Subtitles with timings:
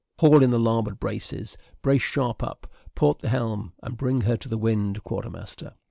[0.17, 2.65] "Haul in the larboard braces brace sharp up
[2.95, 5.75] port the helm, and bring her to the wind, quarter master."